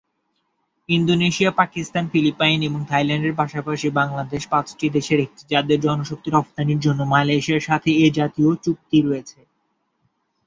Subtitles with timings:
[0.89, 7.67] Indonesia, Pakistan, Philippines এবং থাইল্যান্ডের পাশাপাশি বাংলাদেশ পাঁচটি দেশের একটি, যাদের জনশক্তি রফতানির জন্য মালয়েশিয়ার
[7.69, 9.39] সাথে এ জাতীয় চুক্তি রয়েছে।